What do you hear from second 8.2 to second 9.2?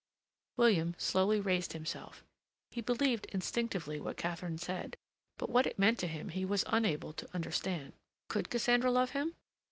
Could Cassandra love